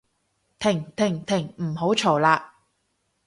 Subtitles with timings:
[0.57, 2.43] 停停停唔好嘈喇